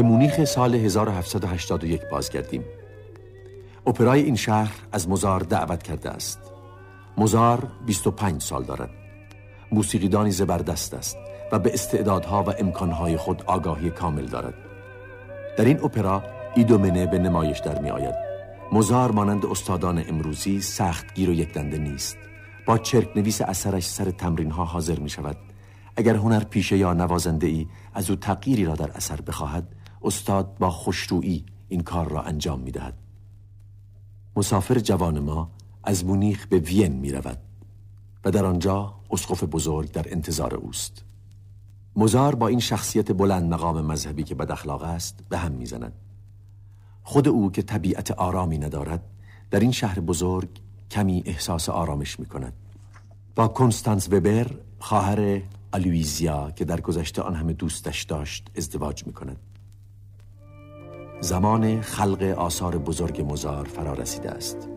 به 0.00 0.06
مونیخ 0.06 0.44
سال 0.44 0.74
1781 0.74 2.00
بازگردیم. 2.10 2.64
اپرای 3.86 4.22
این 4.22 4.36
شهر 4.36 4.72
از 4.92 5.08
مزار 5.08 5.40
دعوت 5.40 5.82
کرده 5.82 6.10
است. 6.10 6.40
مزار 7.18 7.68
25 7.86 8.42
سال 8.42 8.64
دارد. 8.64 8.90
موسیقیدانی 9.72 10.30
زبردست 10.30 10.94
است 10.94 11.16
و 11.52 11.58
به 11.58 11.74
استعدادها 11.74 12.42
و 12.42 12.50
امکانهای 12.58 13.16
خود 13.16 13.42
آگاهی 13.46 13.90
کامل 13.90 14.26
دارد. 14.26 14.54
در 15.58 15.64
این 15.64 15.84
اپرا 15.84 16.22
ایدومنه 16.54 17.06
به 17.06 17.18
نمایش 17.18 17.58
در 17.58 17.80
می 17.80 17.90
آید 17.90 18.14
مزار 18.72 19.10
مانند 19.10 19.46
استادان 19.46 20.04
امروزی 20.08 20.60
سخت 20.60 21.14
گیر 21.14 21.30
و 21.30 21.32
یک 21.32 21.52
دنده 21.52 21.78
نیست. 21.78 22.16
با 22.66 22.78
چرک 22.78 23.16
نویس 23.16 23.40
اثرش 23.40 23.86
سر 23.86 24.10
تمرین 24.10 24.50
ها 24.50 24.64
حاضر 24.64 24.98
می 24.98 25.10
شود 25.10 25.36
اگر 25.96 26.16
هنر 26.16 26.44
پیشه 26.44 26.76
یا 26.76 26.92
نوازنده 26.92 27.46
ای 27.46 27.66
از 27.94 28.10
او 28.10 28.16
تغییری 28.16 28.64
را 28.64 28.74
در 28.74 28.90
اثر 28.94 29.20
بخواهد 29.20 29.79
استاد 30.02 30.58
با 30.58 30.70
خوشرویی 30.70 31.44
این 31.68 31.80
کار 31.80 32.08
را 32.08 32.22
انجام 32.22 32.60
می 32.60 32.70
دهد 32.70 32.94
مسافر 34.36 34.78
جوان 34.78 35.18
ما 35.18 35.50
از 35.84 36.04
مونیخ 36.04 36.46
به 36.46 36.58
وین 36.58 36.92
می 36.92 37.12
رود 37.12 37.38
و 38.24 38.30
در 38.30 38.44
آنجا 38.44 38.94
اسقف 39.10 39.44
بزرگ 39.44 39.92
در 39.92 40.06
انتظار 40.12 40.54
اوست. 40.54 41.04
مزار 41.96 42.34
با 42.34 42.48
این 42.48 42.60
شخصیت 42.60 43.12
بلند 43.12 43.52
مقام 43.52 43.80
مذهبی 43.86 44.22
که 44.22 44.34
بد 44.34 44.50
اخلاق 44.50 44.82
است 44.82 45.24
به 45.28 45.38
هم 45.38 45.52
می‌زند. 45.52 45.92
خود 47.02 47.28
او 47.28 47.52
که 47.52 47.62
طبیعت 47.62 48.10
آرامی 48.10 48.58
ندارد 48.58 49.02
در 49.50 49.60
این 49.60 49.72
شهر 49.72 50.00
بزرگ 50.00 50.48
کمی 50.90 51.22
احساس 51.26 51.68
آرامش 51.68 52.20
می 52.20 52.26
کند 52.26 52.52
با 53.34 53.48
کنستانس 53.48 54.08
وبر 54.12 54.50
خواهر 54.78 55.42
الویزیا 55.72 56.50
که 56.50 56.64
در 56.64 56.80
گذشته 56.80 57.22
آن 57.22 57.34
همه 57.34 57.52
دوستش 57.52 58.02
داشت 58.02 58.50
ازدواج 58.56 59.06
می 59.06 59.12
کند 59.12 59.36
زمان 61.20 61.80
خلق 61.80 62.22
آثار 62.22 62.78
بزرگ 62.78 63.32
مزار 63.32 63.64
فرا 63.64 63.92
رسیده 63.92 64.30
است. 64.30 64.68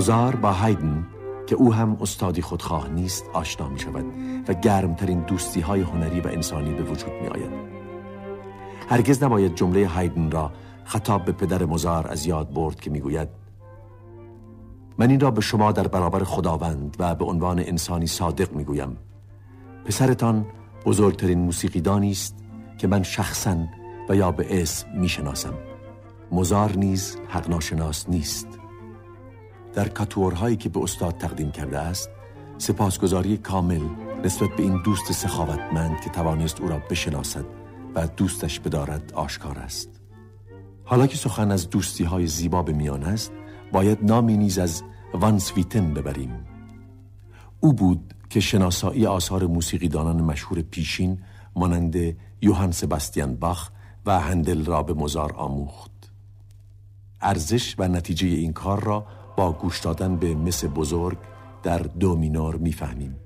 موزار 0.00 0.36
با 0.36 0.52
هایدن 0.52 1.06
که 1.46 1.56
او 1.56 1.74
هم 1.74 1.96
استادی 2.00 2.42
خودخواه 2.42 2.88
نیست 2.88 3.24
آشنا 3.32 3.68
می 3.68 3.78
شود 3.78 4.04
و 4.48 4.54
گرمترین 4.54 5.20
دوستی 5.20 5.60
های 5.60 5.80
هنری 5.80 6.20
و 6.20 6.28
انسانی 6.28 6.74
به 6.74 6.82
وجود 6.82 7.12
می 7.22 7.28
آید 7.28 7.50
هرگز 8.88 9.22
نباید 9.22 9.54
جمله 9.54 9.86
هایدن 9.86 10.30
را 10.30 10.52
خطاب 10.84 11.24
به 11.24 11.32
پدر 11.32 11.64
مزار 11.64 12.08
از 12.08 12.26
یاد 12.26 12.54
برد 12.54 12.80
که 12.80 12.90
می‌گوید 12.90 13.28
من 14.98 15.10
این 15.10 15.20
را 15.20 15.30
به 15.30 15.40
شما 15.40 15.72
در 15.72 15.88
برابر 15.88 16.24
خداوند 16.24 16.96
و 16.98 17.14
به 17.14 17.24
عنوان 17.24 17.58
انسانی 17.58 18.06
صادق 18.06 18.52
می‌گویم. 18.52 18.96
پسرتان 19.84 20.46
بزرگترین 20.86 21.38
موسیقیدانی 21.38 22.10
است 22.10 22.36
که 22.78 22.88
من 22.88 23.02
شخصا 23.02 23.56
و 24.08 24.16
یا 24.16 24.30
به 24.30 24.62
اسم 24.62 24.86
می‌شناسم. 24.94 25.54
مزار 26.32 26.76
نیز 26.76 27.16
حق 27.28 27.50
ناشناس 27.50 28.08
نیست. 28.08 28.59
در 29.74 29.88
کاتورهایی 29.88 30.56
که 30.56 30.68
به 30.68 30.80
استاد 30.80 31.18
تقدیم 31.18 31.50
کرده 31.50 31.78
است 31.78 32.10
سپاسگزاری 32.58 33.36
کامل 33.36 33.82
نسبت 34.24 34.50
به 34.56 34.62
این 34.62 34.82
دوست 34.82 35.12
سخاوتمند 35.12 36.00
که 36.00 36.10
توانست 36.10 36.60
او 36.60 36.68
را 36.68 36.78
بشناسد 36.90 37.44
و 37.94 38.06
دوستش 38.06 38.60
بدارد 38.60 39.12
آشکار 39.14 39.58
است. 39.58 39.88
حالا 40.84 41.06
که 41.06 41.16
سخن 41.16 41.50
از 41.50 41.70
دوستی 41.70 42.04
های 42.04 42.26
زیبا 42.26 42.62
به 42.62 42.72
میان 42.72 43.02
است 43.02 43.32
باید 43.72 43.98
نامی 44.02 44.36
نیز 44.36 44.58
از 44.58 44.82
وانسویتن 45.14 45.94
ببریم. 45.94 46.46
او 47.60 47.72
بود 47.72 48.14
که 48.30 48.40
شناسایی 48.40 49.06
آثار 49.06 49.46
موسیقیدانان 49.46 50.22
مشهور 50.22 50.62
پیشین 50.62 51.18
مانند 51.56 52.16
یوهان 52.42 52.72
سباستیان 52.72 53.36
باخ 53.36 53.70
و 54.06 54.20
هندل 54.20 54.64
را 54.64 54.82
به 54.82 54.94
مزار 54.94 55.32
آموخت. 55.32 55.90
ارزش 57.20 57.74
و 57.78 57.88
نتیجه 57.88 58.28
این 58.28 58.52
کار 58.52 58.84
را 58.84 59.06
با 59.40 59.52
گوش 59.52 59.80
دادن 59.80 60.16
به 60.16 60.34
مس 60.34 60.64
بزرگ 60.64 61.18
در 61.62 61.78
دو 61.78 62.16
مینور 62.16 62.56
می‌فهمیم. 62.56 63.16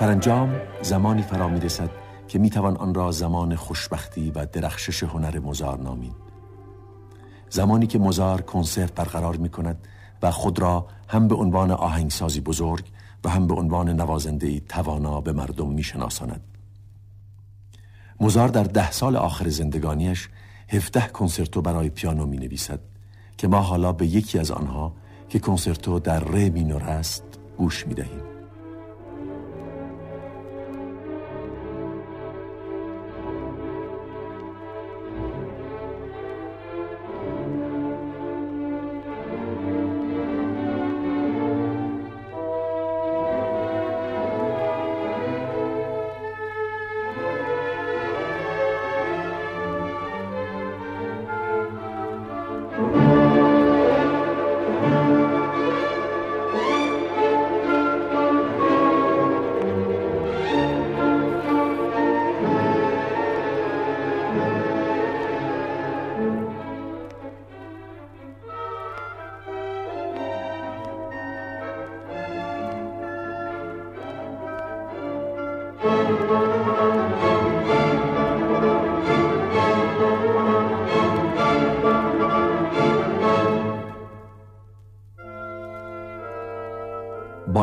سرانجام 0.00 0.54
زمانی 0.82 1.22
فرا 1.22 1.48
می 1.48 1.60
رسد 1.60 1.90
که 2.28 2.38
می 2.38 2.50
توان 2.50 2.76
آن 2.76 2.94
را 2.94 3.10
زمان 3.10 3.54
خوشبختی 3.54 4.30
و 4.30 4.46
درخشش 4.46 5.02
هنر 5.02 5.38
مزار 5.38 5.80
نامید. 5.80 6.14
زمانی 7.50 7.86
که 7.86 7.98
مزار 7.98 8.40
کنسرت 8.40 8.94
برقرار 8.94 9.36
می 9.36 9.48
کند 9.48 9.88
و 10.22 10.30
خود 10.30 10.58
را 10.58 10.86
هم 11.08 11.28
به 11.28 11.34
عنوان 11.34 11.70
آهنگسازی 11.70 12.40
بزرگ 12.40 12.84
و 13.24 13.28
هم 13.28 13.46
به 13.46 13.54
عنوان 13.54 13.88
نوازنده 13.88 14.60
توانا 14.60 15.20
به 15.20 15.32
مردم 15.32 15.68
می 15.68 15.82
شناساند 15.82 16.44
مزار 18.20 18.48
در 18.48 18.64
ده 18.64 18.90
سال 18.90 19.16
آخر 19.16 19.48
زندگانیش 19.48 20.28
هفته 20.68 21.00
کنسرتو 21.00 21.62
برای 21.62 21.90
پیانو 21.90 22.26
می 22.26 22.36
نویسد 22.36 22.80
که 23.38 23.48
ما 23.48 23.60
حالا 23.60 23.92
به 23.92 24.06
یکی 24.06 24.38
از 24.38 24.50
آنها 24.50 24.92
که 25.28 25.38
کنسرتو 25.38 25.98
در 25.98 26.20
ره 26.20 26.50
مینور 26.50 26.82
است 26.82 27.24
گوش 27.58 27.86
می 27.86 27.94
دهیم 27.94 28.29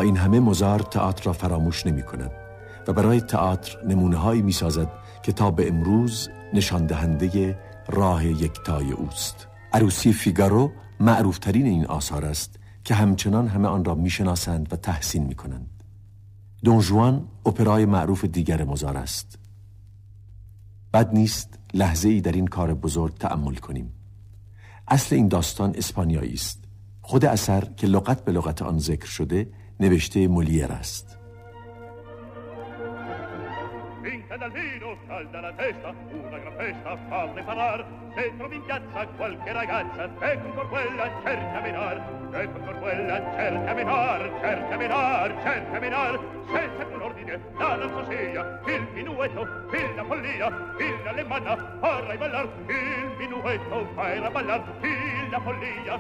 این 0.08 0.18
همه 0.18 0.40
مزار 0.40 0.80
تئاتر 0.80 1.24
را 1.24 1.34
فراموش 1.34 1.86
نمی 1.86 2.04
کند 2.04 2.32
و 2.88 2.94
برای 2.94 3.22
تئاتر 3.22 3.78
نمونه 3.88 4.18
هایی 4.18 4.42
می 4.42 4.52
سازد 4.52 4.92
که 5.24 5.32
تا 5.32 5.52
به 5.52 5.68
امروز 5.68 6.30
نشان 6.54 6.86
دهنده 6.86 7.60
راه 7.88 8.26
یکتای 8.26 8.92
اوست. 8.92 9.48
عروسی 9.74 10.14
فیگارو 10.14 10.72
معروفترین 11.00 11.66
این 11.66 11.86
آثار 11.86 12.26
است 12.26 12.60
که 12.84 12.96
همچنان 12.96 13.48
همه 13.48 13.68
آن 13.68 13.86
را 13.86 13.96
می‌شناسند 13.96 14.74
و 14.74 14.76
تحسین 14.76 15.24
می 15.24 15.36
کنند 15.36 15.84
دونجوان 16.64 17.28
اپرای 17.46 17.86
معروف 17.86 18.26
دیگر 18.26 18.64
مزار 18.64 18.98
است. 18.98 19.40
بد 20.94 21.14
نیست 21.14 21.60
لحظه 21.74 22.10
ای 22.10 22.22
در 22.22 22.32
این 22.32 22.48
کار 22.48 22.74
بزرگ 22.74 23.18
تأمل 23.18 23.56
کنیم. 23.56 23.94
اصل 24.88 25.16
این 25.16 25.28
داستان 25.28 25.74
اسپانیایی 25.76 26.34
است. 26.34 26.64
خود 27.02 27.26
اثر 27.26 27.68
که 27.78 27.88
لغت 27.88 28.26
به 28.26 28.32
لغت 28.32 28.62
آن 28.62 28.80
ذکر 28.80 29.08
شده 29.08 29.48
نوشته 29.80 30.28
مولیر 30.28 30.72
است. 30.72 31.18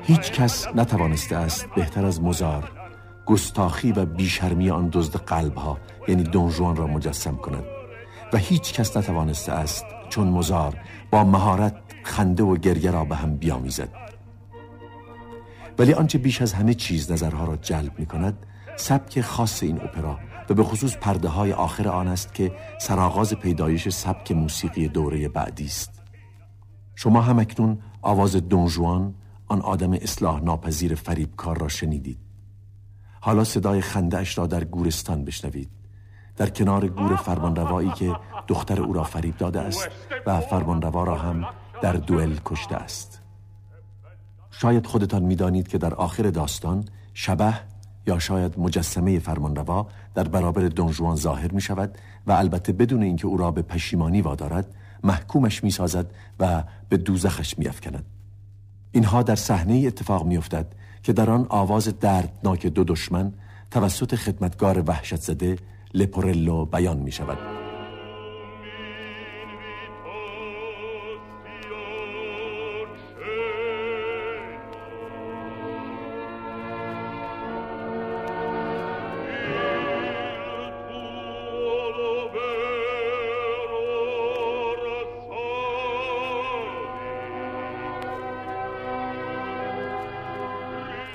هیچ 0.04 0.32
کس 0.32 0.68
نتوانسته 0.76 1.36
است 1.36 1.70
بهتر 1.76 2.06
از 2.06 2.22
مزار 2.22 2.87
گستاخی 3.28 3.92
و 3.92 4.06
بیشرمی 4.06 4.70
آن 4.70 4.90
دزد 4.94 5.16
قلبها 5.16 5.78
یعنی 6.08 6.24
دونجوان 6.24 6.76
را 6.76 6.88
مجسم 6.88 7.36
کند. 7.36 7.63
و 8.34 8.38
هیچ 8.38 8.74
کس 8.74 8.98
نتوانسته 8.98 9.52
است 9.52 9.86
چون 10.10 10.28
مزار 10.28 10.78
با 11.12 11.24
مهارت 11.24 11.76
خنده 12.04 12.44
و 12.44 12.56
گریه 12.56 12.92
را 12.92 13.06
به 13.06 13.16
هم 13.16 13.36
بیامیزد. 13.36 13.90
ولی 15.80 15.94
آنچه 15.94 16.18
بیش 16.18 16.42
از 16.42 16.54
همه 16.54 16.74
چیز 16.74 17.12
نظرها 17.12 17.46
را 17.46 17.56
جلب 17.56 18.00
می 18.00 18.06
کند 18.06 18.46
سبک 18.76 19.22
خاص 19.22 19.63
این 19.63 19.82
اپرا 19.82 20.20
و 20.50 20.54
به 20.54 20.63
خصوص 20.63 20.98
پرده 20.98 21.28
های 21.28 21.54
آخر 21.54 21.88
آن 21.88 22.08
است 22.08 22.34
که 22.34 22.52
سرآغاز 22.82 23.34
پیدایش 23.34 23.90
سبک 23.90 24.32
موسیقی 24.32 24.88
دوره 24.88 25.30
بعدی 25.30 25.66
است. 25.66 26.02
شما 26.96 27.22
هم 27.22 27.40
اکنون 27.40 27.80
آواز 28.02 28.36
دونجوان 28.36 29.16
آن 29.48 29.62
آدم 29.62 29.94
اصلاح 29.94 30.44
ناپذیر 30.44 30.96
فریبکار 30.96 31.58
را 31.58 31.68
شنیدید. 31.68 32.27
حالا 33.28 33.44
صدای 33.44 33.82
خنده 33.82 34.18
اش 34.18 34.38
را 34.38 34.48
در 34.48 34.63
گورستان 34.63 35.26
بشنوید 35.26 35.70
در 36.38 36.50
کنار 36.50 36.88
گور 36.88 37.16
فرمانروایی 37.16 37.92
که 37.92 38.16
دختر 38.48 38.82
او 38.82 38.94
را 38.94 39.04
فریب 39.04 39.38
داده 39.38 39.62
است 39.62 39.90
و 40.26 40.40
فرمانروا 40.40 41.04
را 41.04 41.16
هم 41.16 41.46
در 41.82 41.94
دوئل 41.94 42.38
کشته 42.46 42.76
است 42.76 43.22
شاید 44.52 44.86
خودتان 44.86 45.24
می‌دانید 45.24 45.68
که 45.68 45.78
در 45.78 45.94
آخر 45.94 46.24
داستان 46.24 46.86
شبه 47.13 47.54
یا 48.08 48.20
شاید 48.20 48.60
مجسمه 48.60 49.20
فرمانروا 49.20 49.88
در 50.16 50.28
برابر 50.28 50.62
دونجوان 50.62 51.16
ظاهر 51.16 51.52
می 51.52 51.62
شود 51.62 51.98
و 52.28 52.32
البته 52.32 52.74
بدون 52.74 53.04
اینکه 53.04 53.28
او 53.28 53.38
را 53.38 53.52
به 53.52 53.62
پشیمانی 53.62 54.22
وادارد 54.22 54.76
محکومش 55.04 55.63
می 55.63 55.72
سازد 55.72 56.12
و 56.40 56.63
به 56.90 56.98
دوزخش 56.98 57.60
می 57.60 57.68
افکند. 57.68 58.06
اینها 58.92 59.24
در 59.24 59.36
صحنه 59.36 59.84
اتفاق 59.88 60.26
می 60.26 60.38
افتد 60.38 60.76
که 61.08 61.13
در 61.13 61.30
آن 61.30 61.46
آواز 61.50 62.00
دردناک 62.00 62.67
دو 62.67 62.84
دشمن 62.84 63.34
توسط 63.72 64.15
خدمتگار 64.15 64.84
وحشت 64.88 65.15
زده 65.15 65.58
لپورلو 65.93 66.65
بیان 66.65 66.98
می 66.98 67.12
شود 67.12 67.57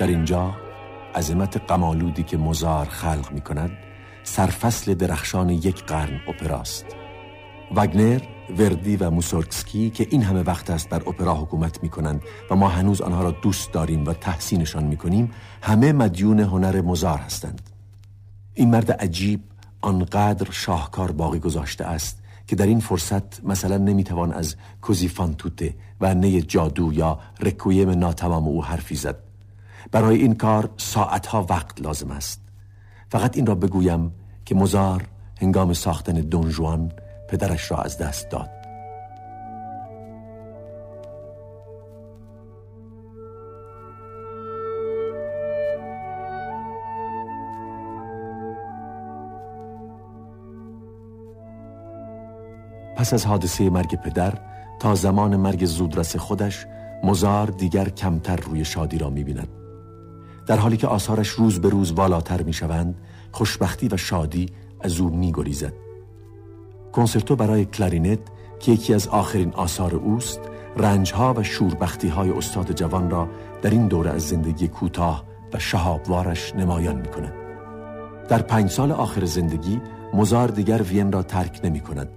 در 0.02 0.08
اینجا 0.08 0.54
عظمت 1.14 1.56
قمالودی 1.56 2.22
که 2.22 2.36
مزار 2.36 2.86
خلق 2.86 3.32
می 3.32 3.40
کند 3.40 3.70
سرفصل 4.22 4.94
درخشان 4.94 5.50
یک 5.50 5.84
قرن 5.84 6.20
اپراست 6.28 6.86
وگنر، 7.74 8.20
وردی 8.58 8.96
و 8.96 9.10
موسورکسکی 9.10 9.90
که 9.90 10.06
این 10.10 10.22
همه 10.22 10.42
وقت 10.42 10.70
است 10.70 10.88
بر 10.88 11.02
اپرا 11.08 11.34
حکومت 11.34 11.82
می 11.82 11.88
کنند 11.88 12.22
و 12.50 12.56
ما 12.56 12.68
هنوز 12.68 13.00
آنها 13.00 13.22
را 13.22 13.30
دوست 13.30 13.72
داریم 13.72 14.06
و 14.06 14.12
تحسینشان 14.12 14.84
می 14.84 14.96
کنیم 14.96 15.30
همه 15.62 15.92
مدیون 15.92 16.40
هنر 16.40 16.80
مزار 16.80 17.18
هستند. 17.18 17.70
این 18.54 18.70
مرد 18.70 18.92
عجیب 18.92 19.40
آنقدر 19.80 20.50
شاهکار 20.50 21.12
باقی 21.12 21.38
گذاشته 21.38 21.84
است 21.84 22.22
که 22.46 22.56
در 22.56 22.66
این 22.66 22.80
فرصت 22.80 23.44
مثلا 23.44 23.76
نمی‌توان 23.76 24.32
از 24.32 24.56
کوزی 24.80 25.08
فانتوته 25.08 25.74
و 26.00 26.14
نی 26.14 26.42
جادو 26.42 26.92
یا 26.92 27.18
رکویم 27.40 27.90
ناتمام 27.90 28.48
او 28.48 28.64
حرفی 28.64 28.94
زد. 28.94 29.32
برای 29.90 30.16
این 30.16 30.35
کار 30.35 30.71
ساعتها 30.77 31.47
وقت 31.51 31.81
لازم 31.81 32.11
است. 32.11 32.40
فقط 33.09 33.37
این 33.37 33.47
را 33.47 33.55
بگویم 33.55 34.12
که 34.45 34.55
مزار 34.55 35.09
هنگام 35.40 35.73
ساختن 35.73 36.12
دونجوان 36.12 36.92
پدرش 37.29 37.71
را 37.71 37.79
از 37.79 37.99
دست 37.99 38.31
داد. 38.31 38.51
پس 52.97 53.14
از 53.14 53.27
حادثه 53.27 53.71
مرگ 53.71 53.95
پدر 53.95 54.38
تا 54.81 54.95
زمان 54.95 55.37
مرگ 55.37 55.64
زودرس 55.66 56.16
خودش 56.16 56.66
مزار 57.05 57.47
دیگر 57.47 57.88
کمتر 57.88 58.37
روی 58.37 58.64
شادی 58.64 58.99
را 58.99 59.11
می‌بیند. 59.11 59.62
در 60.46 60.57
حالی 60.57 60.76
که 60.76 60.87
آثارش 60.87 61.28
روز 61.28 61.61
به 61.61 61.68
روز 61.68 61.92
والاتر 61.92 62.42
می 62.42 62.52
شوند 62.52 62.94
خوشبختی 63.33 63.88
و 63.88 63.96
شادی 63.96 64.46
از 64.81 65.00
او 65.00 65.11
می 65.11 65.33
گریزد 65.33 65.72
کنسرتو 66.92 67.37
برای 67.37 67.64
کلارینت 67.64 68.18
که 68.61 68.72
یکی 68.72 68.94
از 68.94 69.09
آخرین 69.09 69.55
آثار 69.55 69.94
اوست 69.94 70.40
رنجها 70.76 71.35
و 71.35 71.42
شوربختی 71.42 72.09
های 72.09 72.31
استاد 72.31 72.72
جوان 72.72 73.11
را 73.11 73.28
در 73.62 73.70
این 73.70 73.88
دوره 73.88 74.11
از 74.11 74.22
زندگی 74.28 74.68
کوتاه 74.68 75.24
و 75.52 75.59
شهابوارش 75.59 76.55
نمایان 76.55 76.96
می 76.96 77.09
کند 77.09 77.33
در 78.28 78.42
پنج 78.42 78.70
سال 78.70 78.92
آخر 78.92 79.24
زندگی 79.24 79.81
مزار 80.14 80.48
دیگر 80.48 80.83
وین 80.83 81.12
را 81.12 81.22
ترک 81.22 81.61
نمی 81.64 81.81
کند 81.81 82.09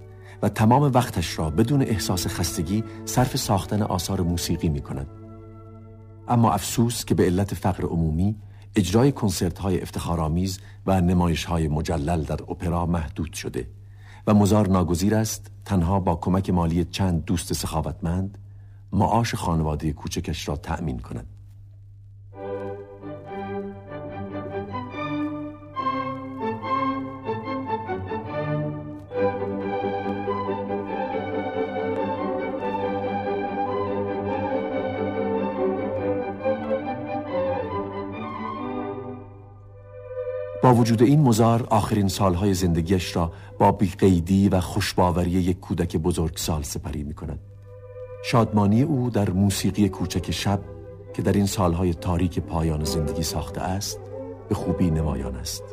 و 0.42 0.50
تمام 0.50 0.82
وقتش 0.82 1.40
را 1.40 1.50
بدون 1.50 1.82
احساس 1.82 2.28
خستگی 2.28 2.84
صرف 3.06 3.38
ساختن 3.38 3.82
آثار 3.82 4.22
موسیقی 4.22 4.70
می 4.70 4.82
کند 4.82 5.08
اما 6.28 6.54
افسوس 6.54 7.06
که 7.06 7.16
به 7.16 7.26
علت 7.26 7.54
فقر 7.54 7.84
عمومی 7.84 8.36
اجرای 8.76 9.12
کنسرت 9.12 9.60
های 9.60 9.82
افتخارآمیز 9.82 10.60
و 10.86 11.02
نمایش 11.02 11.46
های 11.46 11.68
مجلل 11.68 12.24
در 12.24 12.42
اپرا 12.42 12.86
محدود 12.86 13.34
شده 13.34 13.68
و 14.28 14.34
مزار 14.34 14.68
ناگزیر 14.68 15.16
است 15.16 15.52
تنها 15.66 16.00
با 16.00 16.16
کمک 16.16 16.50
مالی 16.50 16.86
چند 16.86 17.26
دوست 17.26 17.54
سخاوتمند 17.54 18.38
معاش 18.92 19.36
خانواده 19.36 19.94
کوچکش 19.94 20.48
را 20.48 20.56
تأمین 20.56 21.00
کند. 21.00 21.28
وجود 40.76 41.04
این 41.04 41.22
مزار 41.22 41.68
آخرین 41.70 42.08
سالهای 42.08 42.54
زندگیش 42.54 43.16
را 43.16 43.32
با 43.60 43.72
بیقیدی 43.72 44.50
و 44.50 44.60
خوشباوری 44.60 45.32
یک 45.32 45.60
کودک 45.60 45.98
بزرگسال 45.98 46.64
سپری 46.64 47.04
می 47.04 47.14
کند. 47.14 47.40
شادمانی 48.26 48.82
او 48.82 49.10
در 49.10 49.30
موسیقی 49.30 49.90
کوچک 49.90 50.32
شب 50.32 50.60
که 51.14 51.22
در 51.22 51.34
این 51.34 51.46
سالهای 51.46 51.94
تاریک 51.94 52.40
پایان 52.40 52.84
زندگی 52.84 53.24
ساخته 53.24 53.62
است 53.62 54.00
به 54.50 54.56
خوبی 54.56 54.92
نمایان 54.92 55.36
است. 55.36 55.64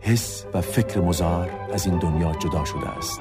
حس 0.00 0.44
و 0.54 0.60
فکر 0.60 1.00
مزار 1.00 1.50
از 1.72 1.86
این 1.86 1.98
دنیا 1.98 2.32
جدا 2.32 2.64
شده 2.64 2.88
است. 2.88 3.20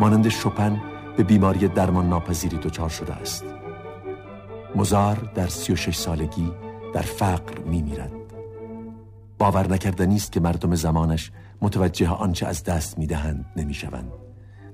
مانند 0.00 0.28
شپن 0.28 0.82
به 1.16 1.22
بیماری 1.22 1.68
درمان 1.68 2.08
ناپذیری 2.08 2.56
دچار 2.56 2.88
شده 2.88 3.14
است. 3.14 3.44
مزار 4.76 5.30
در 5.34 5.46
سی 5.46 5.72
و 5.72 5.76
شش 5.76 5.96
سالگی 5.96 6.52
در 6.94 7.02
فقر 7.02 7.58
می 7.58 7.82
میرد 7.82 8.15
باور 9.38 9.72
نکردنی 9.72 10.16
است 10.16 10.32
که 10.32 10.40
مردم 10.40 10.74
زمانش 10.74 11.30
متوجه 11.62 12.10
آنچه 12.10 12.46
از 12.46 12.64
دست 12.64 12.98
می‌دهند 12.98 13.46
نمی‌شوند. 13.56 14.12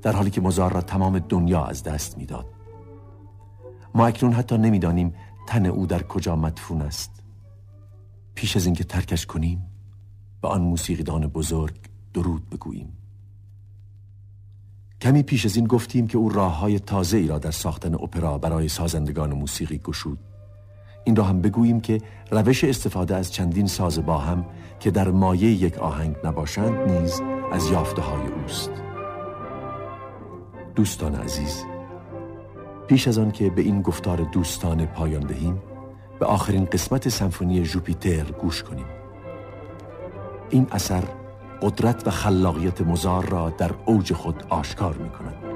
در 0.03 0.13
حالی 0.13 0.31
که 0.31 0.41
مزار 0.41 0.73
را 0.73 0.81
تمام 0.81 1.19
دنیا 1.19 1.65
از 1.65 1.83
دست 1.83 2.19
می‌داد. 2.19 2.47
ما 3.95 4.07
اکنون 4.07 4.33
حتی 4.33 4.59
نمی‌دانیم 4.59 5.15
تن 5.49 5.67
او 5.67 5.87
در 5.87 6.03
کجا 6.03 6.37
مدفون 6.37 6.83
است. 6.83 7.23
پیش 8.35 8.57
از 8.57 8.67
اینکه 8.67 8.85
ترکش 8.85 9.27
کنیم 9.27 9.63
به 10.43 10.49
آن 10.49 10.63
موسیقیدان 10.63 11.27
بزرگ 11.27 11.75
درود 12.15 12.51
بگوییم. 12.51 12.97
کمی 15.01 15.23
پیش 15.23 15.47
از 15.47 15.57
این 15.57 15.67
گفتیم 15.67 16.07
که 16.07 16.19
او 16.19 16.29
راه 16.29 16.59
های 16.59 16.79
تازه 16.79 17.17
ای 17.17 17.29
را 17.29 17.39
در 17.39 17.51
ساختن 17.51 17.95
اپرا 17.95 18.39
برای 18.39 18.69
سازندگان 18.69 19.33
موسیقی 19.33 19.79
گشود. 19.79 20.19
این 21.05 21.17
را 21.17 21.25
هم 21.25 21.41
بگوییم 21.41 21.81
که 21.81 22.01
روش 22.31 22.65
استفاده 22.65 23.17
از 23.17 23.33
چندین 23.33 23.67
ساز 23.67 24.07
با 24.07 24.19
هم 24.19 24.47
که 24.81 24.91
در 24.91 25.11
مایه 25.11 25.51
یک 25.51 25.79
آهنگ 25.79 26.17
نباشند 26.25 26.91
نیز 26.91 27.23
از 27.53 27.71
یافته 27.71 28.03
های 28.03 28.27
اوست. 28.43 28.71
دوستان 30.75 31.15
عزیز 31.15 31.65
پیش 32.87 33.09
از 33.09 33.19
آن 33.19 33.31
که 33.31 33.51
به 33.51 33.63
این 33.63 33.83
گفتار 33.83 34.17
دوستان 34.33 34.87
پایان 34.87 35.23
دهیم 35.23 35.63
به 36.21 36.27
آخرین 36.27 36.65
قسمت 36.65 37.09
سمفونی 37.09 37.63
جوپیتر 37.63 38.25
گوش 38.25 38.63
کنیم. 38.63 38.87
این 40.51 40.67
اثر 40.73 41.03
قدرت 41.63 42.07
و 42.07 42.11
خلاقیت 42.11 42.81
مزار 42.81 43.29
را 43.29 43.51
در 43.51 43.71
اوج 43.87 44.13
خود 44.13 44.45
آشکار 44.49 44.97
می 44.97 45.11
کند 45.11 45.52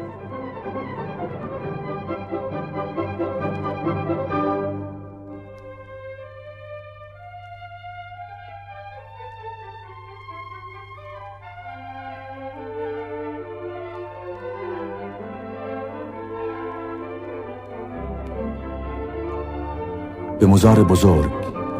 به 20.46 20.52
مزار 20.52 20.84
بزرگ 20.84 21.32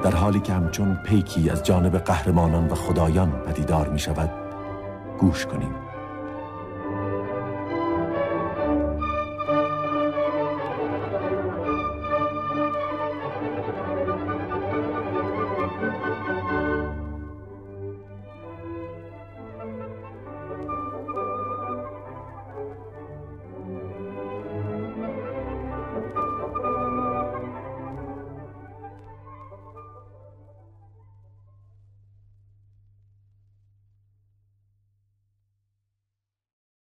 در 0.02 0.10
حالی 0.10 0.40
که 0.40 0.52
همچون 0.52 0.94
پیکی 0.94 1.50
از 1.50 1.62
جانب 1.62 1.98
قهرمانان 1.98 2.68
و 2.68 2.74
خدایان 2.74 3.30
پدیدار 3.30 3.88
می 3.88 3.98
شود 3.98 4.30
گوش 5.18 5.46
کنیم. 5.46 5.85